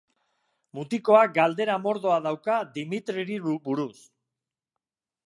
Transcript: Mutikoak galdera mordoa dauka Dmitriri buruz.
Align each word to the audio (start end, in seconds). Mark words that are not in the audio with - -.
Mutikoak 0.77 1.35
galdera 1.35 1.75
mordoa 1.83 2.17
dauka 2.29 2.57
Dmitriri 2.79 3.39
buruz. 3.69 3.95